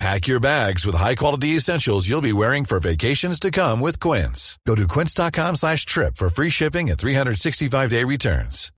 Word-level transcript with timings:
Pack 0.00 0.26
your 0.26 0.40
bags 0.40 0.84
with 0.84 0.96
high-quality 0.96 1.48
essentials 1.48 2.08
you'll 2.08 2.20
be 2.20 2.32
wearing 2.32 2.64
for 2.64 2.80
vacations 2.80 3.38
to 3.40 3.50
come 3.50 3.80
with 3.80 4.00
Quince. 4.00 4.58
Go 4.66 4.74
to 4.74 4.86
quince.com 4.88 5.56
slash 5.56 5.86
trip 5.86 6.16
for 6.16 6.28
free 6.28 6.50
shipping 6.50 6.90
and 6.90 6.98
365-day 6.98 8.04
returns. 8.04 8.72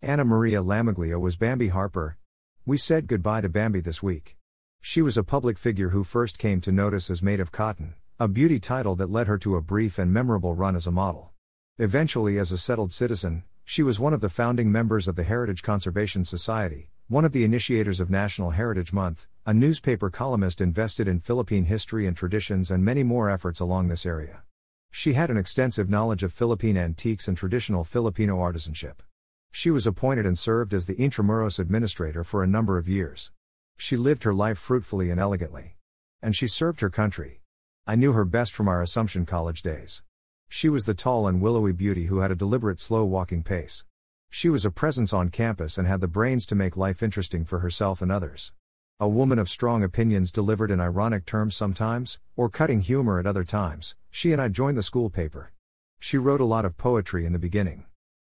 Ana 0.00 0.24
Maria 0.24 0.62
Lammoglia 0.62 1.20
was 1.20 1.36
Bambi 1.36 1.68
Harper. 1.68 2.16
We 2.64 2.76
said 2.76 3.08
goodbye 3.08 3.40
to 3.40 3.48
Bambi 3.48 3.80
this 3.80 4.00
week. 4.00 4.36
She 4.80 5.02
was 5.02 5.16
a 5.18 5.24
public 5.24 5.58
figure 5.58 5.88
who 5.88 6.04
first 6.04 6.38
came 6.38 6.60
to 6.60 6.70
notice 6.70 7.10
as 7.10 7.20
Maid 7.20 7.40
of 7.40 7.50
Cotton, 7.50 7.94
a 8.20 8.28
beauty 8.28 8.60
title 8.60 8.94
that 8.94 9.10
led 9.10 9.26
her 9.26 9.38
to 9.38 9.56
a 9.56 9.60
brief 9.62 9.98
and 9.98 10.12
memorable 10.12 10.54
run 10.54 10.76
as 10.76 10.86
a 10.86 10.92
model. 10.92 11.32
Eventually, 11.78 12.38
as 12.38 12.52
a 12.52 12.58
settled 12.58 12.92
citizen, 12.92 13.42
she 13.64 13.82
was 13.82 13.98
one 13.98 14.14
of 14.14 14.20
the 14.20 14.28
founding 14.28 14.70
members 14.70 15.08
of 15.08 15.16
the 15.16 15.24
Heritage 15.24 15.62
Conservation 15.62 16.24
Society, 16.24 16.90
one 17.10 17.24
of 17.24 17.32
the 17.32 17.42
initiators 17.42 18.00
of 18.00 18.10
National 18.10 18.50
Heritage 18.50 18.92
Month, 18.92 19.26
a 19.46 19.54
newspaper 19.54 20.10
columnist 20.10 20.60
invested 20.60 21.08
in 21.08 21.20
Philippine 21.20 21.64
history 21.64 22.06
and 22.06 22.14
traditions, 22.14 22.70
and 22.70 22.84
many 22.84 23.02
more 23.02 23.30
efforts 23.30 23.60
along 23.60 23.88
this 23.88 24.04
area. 24.04 24.42
She 24.90 25.14
had 25.14 25.30
an 25.30 25.38
extensive 25.38 25.88
knowledge 25.88 26.22
of 26.22 26.34
Philippine 26.34 26.76
antiques 26.76 27.26
and 27.26 27.34
traditional 27.34 27.82
Filipino 27.82 28.36
artisanship. 28.36 29.02
She 29.50 29.70
was 29.70 29.86
appointed 29.86 30.26
and 30.26 30.36
served 30.36 30.74
as 30.74 30.86
the 30.86 30.96
Intramuros 30.96 31.58
administrator 31.58 32.24
for 32.24 32.42
a 32.42 32.46
number 32.46 32.76
of 32.76 32.90
years. 32.90 33.32
She 33.78 33.96
lived 33.96 34.24
her 34.24 34.34
life 34.34 34.58
fruitfully 34.58 35.08
and 35.08 35.18
elegantly. 35.18 35.76
And 36.20 36.36
she 36.36 36.46
served 36.46 36.80
her 36.80 36.90
country. 36.90 37.40
I 37.86 37.96
knew 37.96 38.12
her 38.12 38.26
best 38.26 38.52
from 38.52 38.68
our 38.68 38.82
Assumption 38.82 39.24
College 39.24 39.62
days. 39.62 40.02
She 40.50 40.68
was 40.68 40.84
the 40.84 40.92
tall 40.92 41.26
and 41.26 41.40
willowy 41.40 41.72
beauty 41.72 42.04
who 42.06 42.18
had 42.18 42.30
a 42.30 42.36
deliberate 42.36 42.80
slow 42.80 43.06
walking 43.06 43.42
pace. 43.42 43.86
She 44.30 44.48
was 44.48 44.64
a 44.64 44.70
presence 44.70 45.12
on 45.12 45.30
campus 45.30 45.78
and 45.78 45.88
had 45.88 46.00
the 46.00 46.08
brains 46.08 46.46
to 46.46 46.54
make 46.54 46.76
life 46.76 47.02
interesting 47.02 47.44
for 47.44 47.58
herself 47.58 48.02
and 48.02 48.12
others. 48.12 48.52
A 49.00 49.08
woman 49.08 49.38
of 49.38 49.48
strong 49.48 49.82
opinions 49.82 50.30
delivered 50.30 50.70
in 50.70 50.80
ironic 50.80 51.24
terms 51.24 51.56
sometimes, 51.56 52.18
or 52.36 52.48
cutting 52.48 52.80
humor 52.80 53.18
at 53.18 53.26
other 53.26 53.44
times, 53.44 53.94
she 54.10 54.32
and 54.32 54.40
I 54.40 54.48
joined 54.48 54.76
the 54.76 54.82
school 54.82 55.10
paper. 55.10 55.52
She 55.98 56.18
wrote 56.18 56.40
a 56.40 56.44
lot 56.44 56.64
of 56.64 56.76
poetry 56.76 57.26
in 57.26 57.32
the 57.32 57.38
beginning. 57.38 57.86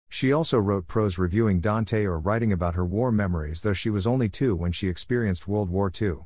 She 0.10 0.34
also 0.34 0.60
wrote 0.60 0.88
prose 0.88 1.18
reviewing 1.18 1.62
Dante 1.62 2.04
or 2.04 2.20
writing 2.20 2.52
about 2.52 2.76
her 2.76 2.86
war 2.86 3.12
memories, 3.12 3.62
though 3.62 3.72
she 3.72 3.90
was 3.90 4.06
only 4.06 4.28
two 4.28 4.56
when 4.56 4.74
she 4.74 4.90
experienced 4.90 5.48
World 5.48 5.70
War 5.70 5.90
II. 6.02 6.26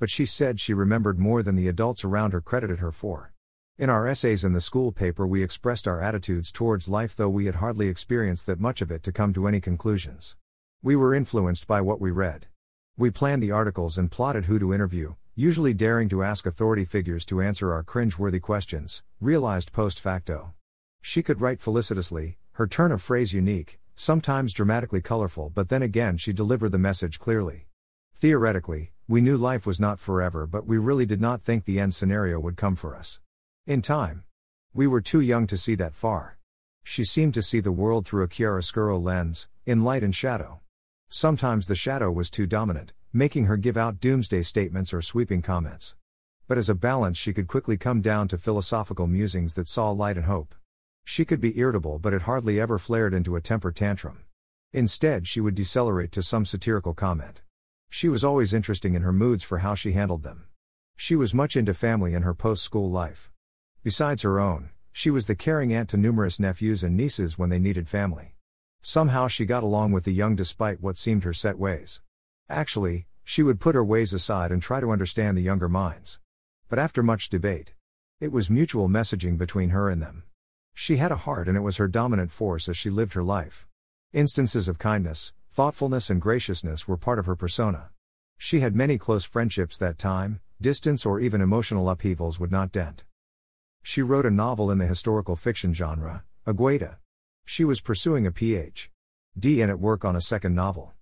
But 0.00 0.10
she 0.10 0.26
said 0.26 0.58
she 0.58 0.74
remembered 0.74 1.18
more 1.18 1.42
than 1.42 1.54
the 1.54 1.68
adults 1.68 2.04
around 2.04 2.32
her 2.32 2.40
credited 2.40 2.80
her 2.80 2.90
for. 2.90 3.32
In 3.80 3.88
our 3.88 4.06
essays 4.06 4.44
in 4.44 4.52
the 4.52 4.60
school 4.60 4.92
paper, 4.92 5.26
we 5.26 5.42
expressed 5.42 5.88
our 5.88 6.02
attitudes 6.02 6.52
towards 6.52 6.86
life, 6.86 7.16
though 7.16 7.30
we 7.30 7.46
had 7.46 7.54
hardly 7.54 7.88
experienced 7.88 8.44
that 8.44 8.60
much 8.60 8.82
of 8.82 8.90
it 8.90 9.02
to 9.04 9.10
come 9.10 9.32
to 9.32 9.46
any 9.46 9.58
conclusions. 9.58 10.36
We 10.82 10.96
were 10.96 11.14
influenced 11.14 11.66
by 11.66 11.80
what 11.80 11.98
we 11.98 12.10
read. 12.10 12.44
We 12.98 13.10
planned 13.10 13.42
the 13.42 13.52
articles 13.52 13.96
and 13.96 14.10
plotted 14.10 14.44
who 14.44 14.58
to 14.58 14.74
interview, 14.74 15.14
usually 15.34 15.72
daring 15.72 16.10
to 16.10 16.22
ask 16.22 16.44
authority 16.44 16.84
figures 16.84 17.24
to 17.24 17.40
answer 17.40 17.72
our 17.72 17.82
cringe-worthy 17.82 18.38
questions, 18.38 19.02
realized 19.18 19.72
post 19.72 19.98
facto. 19.98 20.52
She 21.00 21.22
could 21.22 21.40
write 21.40 21.62
felicitously, 21.62 22.36
her 22.52 22.66
turn 22.66 22.92
of 22.92 23.00
phrase 23.00 23.32
unique, 23.32 23.80
sometimes 23.94 24.52
dramatically 24.52 25.00
colorful, 25.00 25.48
but 25.48 25.70
then 25.70 25.80
again 25.82 26.18
she 26.18 26.34
delivered 26.34 26.72
the 26.72 26.78
message 26.78 27.18
clearly. 27.18 27.66
Theoretically, 28.14 28.92
we 29.08 29.22
knew 29.22 29.38
life 29.38 29.64
was 29.64 29.80
not 29.80 29.98
forever, 29.98 30.46
but 30.46 30.66
we 30.66 30.76
really 30.76 31.06
did 31.06 31.22
not 31.22 31.40
think 31.40 31.64
the 31.64 31.80
end 31.80 31.94
scenario 31.94 32.38
would 32.38 32.58
come 32.58 32.76
for 32.76 32.94
us. 32.94 33.20
In 33.70 33.82
time. 33.82 34.24
We 34.74 34.88
were 34.88 35.00
too 35.00 35.20
young 35.20 35.46
to 35.46 35.56
see 35.56 35.76
that 35.76 35.94
far. 35.94 36.38
She 36.82 37.04
seemed 37.04 37.34
to 37.34 37.40
see 37.40 37.60
the 37.60 37.70
world 37.70 38.04
through 38.04 38.24
a 38.24 38.28
chiaroscuro 38.28 39.00
lens, 39.00 39.48
in 39.64 39.84
light 39.84 40.02
and 40.02 40.12
shadow. 40.12 40.58
Sometimes 41.08 41.68
the 41.68 41.76
shadow 41.76 42.10
was 42.10 42.30
too 42.30 42.48
dominant, 42.48 42.94
making 43.12 43.44
her 43.44 43.56
give 43.56 43.76
out 43.76 44.00
doomsday 44.00 44.42
statements 44.42 44.92
or 44.92 45.00
sweeping 45.00 45.40
comments. 45.40 45.94
But 46.48 46.58
as 46.58 46.68
a 46.68 46.74
balance, 46.74 47.16
she 47.16 47.32
could 47.32 47.46
quickly 47.46 47.76
come 47.76 48.00
down 48.00 48.26
to 48.26 48.38
philosophical 48.38 49.06
musings 49.06 49.54
that 49.54 49.68
saw 49.68 49.92
light 49.92 50.16
and 50.16 50.26
hope. 50.26 50.56
She 51.04 51.24
could 51.24 51.40
be 51.40 51.56
irritable, 51.56 52.00
but 52.00 52.12
it 52.12 52.22
hardly 52.22 52.58
ever 52.58 52.76
flared 52.76 53.14
into 53.14 53.36
a 53.36 53.40
temper 53.40 53.70
tantrum. 53.70 54.24
Instead, 54.72 55.28
she 55.28 55.40
would 55.40 55.54
decelerate 55.54 56.10
to 56.10 56.24
some 56.24 56.44
satirical 56.44 56.92
comment. 56.92 57.42
She 57.88 58.08
was 58.08 58.24
always 58.24 58.52
interesting 58.52 58.94
in 58.94 59.02
her 59.02 59.12
moods 59.12 59.44
for 59.44 59.58
how 59.58 59.76
she 59.76 59.92
handled 59.92 60.24
them. 60.24 60.46
She 60.96 61.14
was 61.14 61.32
much 61.32 61.54
into 61.54 61.72
family 61.72 62.14
in 62.14 62.22
her 62.22 62.34
post 62.34 62.64
school 62.64 62.90
life. 62.90 63.30
Besides 63.82 64.20
her 64.22 64.38
own, 64.38 64.68
she 64.92 65.08
was 65.08 65.26
the 65.26 65.34
caring 65.34 65.72
aunt 65.72 65.88
to 65.90 65.96
numerous 65.96 66.38
nephews 66.38 66.84
and 66.84 66.94
nieces 66.94 67.38
when 67.38 67.48
they 67.48 67.58
needed 67.58 67.88
family. 67.88 68.34
Somehow 68.82 69.26
she 69.26 69.46
got 69.46 69.62
along 69.62 69.92
with 69.92 70.04
the 70.04 70.12
young 70.12 70.36
despite 70.36 70.82
what 70.82 70.98
seemed 70.98 71.24
her 71.24 71.32
set 71.32 71.58
ways. 71.58 72.02
Actually, 72.50 73.06
she 73.24 73.42
would 73.42 73.58
put 73.58 73.74
her 73.74 73.84
ways 73.84 74.12
aside 74.12 74.52
and 74.52 74.60
try 74.60 74.80
to 74.80 74.90
understand 74.90 75.34
the 75.34 75.42
younger 75.42 75.68
minds. 75.68 76.18
But 76.68 76.78
after 76.78 77.02
much 77.02 77.30
debate, 77.30 77.72
it 78.20 78.32
was 78.32 78.50
mutual 78.50 78.86
messaging 78.86 79.38
between 79.38 79.70
her 79.70 79.88
and 79.88 80.02
them. 80.02 80.24
She 80.74 80.98
had 80.98 81.10
a 81.10 81.16
heart 81.16 81.48
and 81.48 81.56
it 81.56 81.62
was 81.62 81.78
her 81.78 81.88
dominant 81.88 82.32
force 82.32 82.68
as 82.68 82.76
she 82.76 82.90
lived 82.90 83.14
her 83.14 83.22
life. 83.22 83.66
Instances 84.12 84.68
of 84.68 84.78
kindness, 84.78 85.32
thoughtfulness, 85.50 86.10
and 86.10 86.20
graciousness 86.20 86.86
were 86.86 86.98
part 86.98 87.18
of 87.18 87.24
her 87.24 87.36
persona. 87.36 87.88
She 88.36 88.60
had 88.60 88.76
many 88.76 88.98
close 88.98 89.24
friendships 89.24 89.78
that 89.78 89.98
time, 89.98 90.40
distance, 90.60 91.06
or 91.06 91.18
even 91.18 91.40
emotional 91.40 91.88
upheavals 91.88 92.38
would 92.38 92.52
not 92.52 92.72
dent. 92.72 93.04
She 93.90 94.02
wrote 94.02 94.24
a 94.24 94.30
novel 94.30 94.70
in 94.70 94.78
the 94.78 94.86
historical 94.86 95.34
fiction 95.34 95.74
genre, 95.74 96.22
Agueda. 96.46 96.98
She 97.44 97.64
was 97.64 97.80
pursuing 97.80 98.24
a 98.24 98.30
Ph.D. 98.30 99.60
and 99.60 99.68
at 99.68 99.80
work 99.80 100.04
on 100.04 100.14
a 100.14 100.20
second 100.20 100.54
novel. 100.54 100.92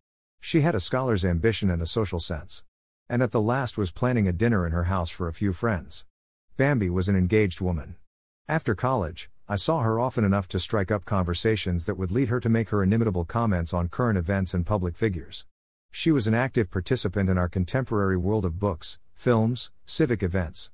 She 0.40 0.62
had 0.62 0.74
a 0.74 0.80
scholar's 0.80 1.22
ambition 1.22 1.68
and 1.68 1.82
a 1.82 1.86
social 1.86 2.18
sense. 2.18 2.62
And 3.06 3.22
at 3.22 3.30
the 3.30 3.42
last 3.42 3.76
was 3.76 3.92
planning 3.92 4.26
a 4.26 4.32
dinner 4.32 4.66
in 4.66 4.72
her 4.72 4.84
house 4.84 5.10
for 5.10 5.28
a 5.28 5.34
few 5.34 5.52
friends. 5.52 6.06
Bambi 6.56 6.88
was 6.88 7.10
an 7.10 7.14
engaged 7.14 7.60
woman. 7.60 7.96
After 8.48 8.74
college, 8.74 9.28
I 9.46 9.56
saw 9.56 9.82
her 9.82 10.00
often 10.00 10.24
enough 10.24 10.48
to 10.48 10.58
strike 10.58 10.90
up 10.90 11.04
conversations 11.04 11.84
that 11.84 11.98
would 11.98 12.10
lead 12.10 12.30
her 12.30 12.40
to 12.40 12.48
make 12.48 12.70
her 12.70 12.82
inimitable 12.82 13.26
comments 13.26 13.74
on 13.74 13.88
current 13.88 14.16
events 14.16 14.54
and 14.54 14.64
public 14.64 14.96
figures. 14.96 15.44
She 15.90 16.10
was 16.10 16.26
an 16.26 16.32
active 16.32 16.70
participant 16.70 17.28
in 17.28 17.36
our 17.36 17.50
contemporary 17.50 18.16
world 18.16 18.46
of 18.46 18.58
books, 18.58 18.98
films, 19.12 19.70
civic 19.84 20.22
events. 20.22 20.70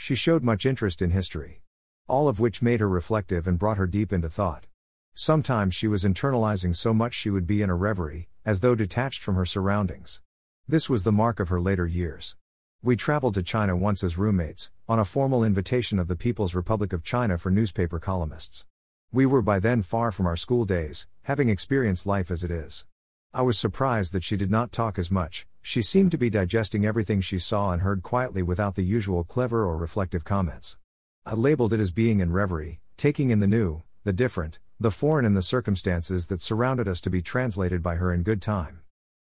She 0.00 0.14
showed 0.14 0.44
much 0.44 0.64
interest 0.64 1.02
in 1.02 1.10
history. 1.10 1.60
All 2.06 2.28
of 2.28 2.40
which 2.40 2.62
made 2.62 2.80
her 2.80 2.88
reflective 2.88 3.46
and 3.46 3.58
brought 3.58 3.76
her 3.76 3.86
deep 3.86 4.12
into 4.12 4.30
thought. 4.30 4.64
Sometimes 5.12 5.74
she 5.74 5.88
was 5.88 6.04
internalizing 6.04 6.74
so 6.74 6.94
much 6.94 7.12
she 7.12 7.28
would 7.28 7.46
be 7.46 7.60
in 7.60 7.68
a 7.68 7.74
reverie, 7.74 8.28
as 8.46 8.60
though 8.60 8.76
detached 8.76 9.22
from 9.22 9.34
her 9.34 9.44
surroundings. 9.44 10.20
This 10.66 10.88
was 10.88 11.02
the 11.02 11.12
mark 11.12 11.40
of 11.40 11.48
her 11.48 11.60
later 11.60 11.86
years. 11.86 12.36
We 12.80 12.94
traveled 12.94 13.34
to 13.34 13.42
China 13.42 13.76
once 13.76 14.04
as 14.04 14.16
roommates, 14.16 14.70
on 14.88 15.00
a 15.00 15.04
formal 15.04 15.42
invitation 15.42 15.98
of 15.98 16.06
the 16.06 16.16
People's 16.16 16.54
Republic 16.54 16.92
of 16.92 17.02
China 17.02 17.36
for 17.36 17.50
newspaper 17.50 17.98
columnists. 17.98 18.64
We 19.12 19.26
were 19.26 19.42
by 19.42 19.58
then 19.58 19.82
far 19.82 20.12
from 20.12 20.26
our 20.26 20.36
school 20.36 20.64
days, 20.64 21.08
having 21.22 21.48
experienced 21.48 22.06
life 22.06 22.30
as 22.30 22.44
it 22.44 22.52
is. 22.52 22.86
I 23.34 23.42
was 23.42 23.58
surprised 23.58 24.14
that 24.14 24.24
she 24.24 24.38
did 24.38 24.50
not 24.50 24.72
talk 24.72 24.98
as 24.98 25.10
much, 25.10 25.46
she 25.60 25.82
seemed 25.82 26.10
to 26.12 26.18
be 26.18 26.30
digesting 26.30 26.86
everything 26.86 27.20
she 27.20 27.38
saw 27.38 27.72
and 27.72 27.82
heard 27.82 28.02
quietly 28.02 28.42
without 28.42 28.74
the 28.74 28.82
usual 28.82 29.22
clever 29.22 29.66
or 29.66 29.76
reflective 29.76 30.24
comments. 30.24 30.78
I 31.26 31.34
labeled 31.34 31.74
it 31.74 31.80
as 31.80 31.90
being 31.90 32.20
in 32.20 32.32
reverie, 32.32 32.80
taking 32.96 33.28
in 33.28 33.40
the 33.40 33.46
new, 33.46 33.82
the 34.02 34.14
different, 34.14 34.60
the 34.80 34.90
foreign 34.90 35.26
and 35.26 35.36
the 35.36 35.42
circumstances 35.42 36.28
that 36.28 36.40
surrounded 36.40 36.88
us 36.88 37.02
to 37.02 37.10
be 37.10 37.20
translated 37.20 37.82
by 37.82 37.96
her 37.96 38.14
in 38.14 38.22
good 38.22 38.40
time. 38.40 38.80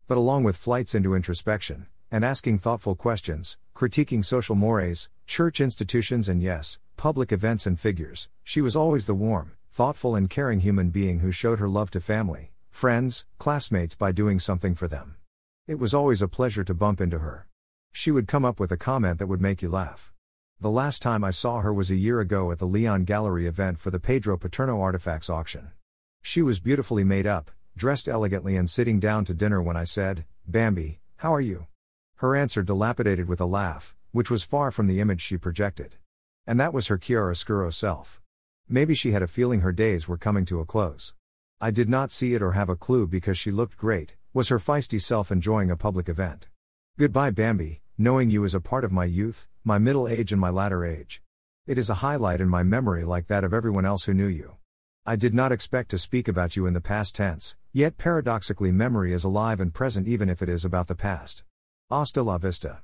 But 0.07 0.17
along 0.17 0.45
with 0.45 0.55
flights 0.55 0.95
into 0.95 1.13
introspection, 1.13 1.87
and 2.09 2.23
asking 2.23 2.59
thoughtful 2.59 2.95
questions, 2.95 3.57
critiquing 3.75 4.23
social 4.23 4.55
mores, 4.55 5.09
church 5.27 5.59
institutions, 5.59 6.29
and 6.29 6.41
yes, 6.41 6.79
public 6.95 7.33
events 7.33 7.65
and 7.65 7.77
figures, 7.77 8.29
she 8.45 8.61
was 8.61 8.77
always 8.77 9.07
the 9.07 9.13
warm, 9.13 9.57
thoughtful, 9.73 10.15
and 10.15 10.29
caring 10.29 10.61
human 10.61 10.89
being 10.89 11.19
who 11.19 11.33
showed 11.33 11.59
her 11.59 11.67
love 11.67 11.91
to 11.91 11.99
family, 11.99 12.53
friends, 12.69 13.25
classmates 13.37 13.95
by 13.95 14.11
doing 14.11 14.39
something 14.39 14.75
for 14.75 14.87
them. 14.87 15.15
It 15.67 15.79
was 15.79 15.93
always 15.93 16.21
a 16.21 16.27
pleasure 16.27 16.63
to 16.63 16.73
bump 16.73 17.01
into 17.01 17.19
her. 17.19 17.47
She 17.91 18.11
would 18.11 18.27
come 18.27 18.45
up 18.45 18.59
with 18.59 18.71
a 18.71 18.77
comment 18.77 19.19
that 19.19 19.27
would 19.27 19.41
make 19.41 19.61
you 19.61 19.69
laugh. 19.69 20.11
The 20.61 20.69
last 20.69 21.01
time 21.01 21.23
I 21.23 21.31
saw 21.31 21.61
her 21.61 21.73
was 21.73 21.89
a 21.89 21.95
year 21.95 22.19
ago 22.19 22.51
at 22.51 22.59
the 22.59 22.65
Leon 22.67 23.05
Gallery 23.05 23.47
event 23.47 23.79
for 23.79 23.91
the 23.91 23.99
Pedro 23.99 24.37
Paterno 24.37 24.81
Artifacts 24.81 25.29
auction. 25.29 25.71
She 26.21 26.41
was 26.41 26.59
beautifully 26.59 27.03
made 27.03 27.25
up, 27.25 27.51
dressed 27.77 28.07
elegantly, 28.07 28.55
and 28.57 28.69
sitting 28.69 28.99
down 28.99 29.25
to 29.25 29.33
dinner 29.33 29.61
when 29.61 29.77
I 29.77 29.85
said, 29.85 30.25
Bambi, 30.45 30.99
how 31.17 31.33
are 31.33 31.41
you? 31.41 31.67
Her 32.17 32.35
answer 32.35 32.61
dilapidated 32.61 33.27
with 33.29 33.39
a 33.39 33.45
laugh, 33.45 33.95
which 34.11 34.29
was 34.29 34.43
far 34.43 34.71
from 34.71 34.87
the 34.87 34.99
image 34.99 35.21
she 35.21 35.37
projected. 35.37 35.95
And 36.45 36.59
that 36.59 36.73
was 36.73 36.87
her 36.87 36.97
chiaroscuro 36.97 37.73
self. 37.73 38.21
Maybe 38.67 38.93
she 38.93 39.11
had 39.11 39.21
a 39.21 39.27
feeling 39.27 39.61
her 39.61 39.71
days 39.71 40.07
were 40.07 40.17
coming 40.17 40.45
to 40.45 40.59
a 40.59 40.65
close. 40.65 41.13
I 41.61 41.71
did 41.71 41.89
not 41.89 42.09
see 42.09 42.35
it 42.35 42.41
or 42.41 42.53
have 42.53 42.69
a 42.69 42.77
clue 42.77 43.05
because 43.05 43.37
she 43.37 43.51
looked 43.51 43.75
great, 43.75 44.15
was 44.33 44.47
her 44.47 44.59
feisty 44.59 45.01
self 45.01 45.29
enjoying 45.29 45.69
a 45.69 45.75
public 45.75 46.07
event. 46.07 46.47
Goodbye, 46.97 47.31
Bambi, 47.31 47.81
knowing 47.97 48.29
you 48.29 48.45
is 48.45 48.55
a 48.55 48.61
part 48.61 48.85
of 48.85 48.93
my 48.93 49.03
youth, 49.03 49.45
my 49.65 49.77
middle 49.77 50.07
age, 50.07 50.31
and 50.31 50.39
my 50.39 50.49
latter 50.49 50.85
age. 50.85 51.21
It 51.67 51.77
is 51.77 51.89
a 51.89 51.95
highlight 51.95 52.39
in 52.39 52.47
my 52.47 52.63
memory 52.63 53.03
like 53.03 53.27
that 53.27 53.43
of 53.43 53.53
everyone 53.53 53.83
else 53.83 54.05
who 54.05 54.13
knew 54.13 54.27
you. 54.27 54.55
I 55.05 55.17
did 55.17 55.33
not 55.33 55.51
expect 55.51 55.91
to 55.91 55.97
speak 55.97 56.29
about 56.29 56.55
you 56.55 56.65
in 56.65 56.73
the 56.73 56.79
past 56.79 57.13
tense, 57.15 57.57
yet 57.73 57.97
paradoxically, 57.97 58.71
memory 58.71 59.11
is 59.11 59.25
alive 59.25 59.59
and 59.59 59.73
present 59.73 60.07
even 60.07 60.29
if 60.29 60.41
it 60.41 60.47
is 60.47 60.63
about 60.63 60.87
the 60.87 60.95
past. 60.95 61.43
Hasta 61.89 62.23
la 62.23 62.37
vista. 62.37 62.83